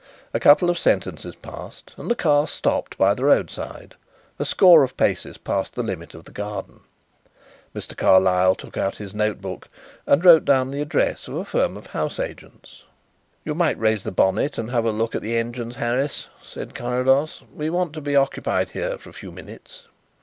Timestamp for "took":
8.55-8.77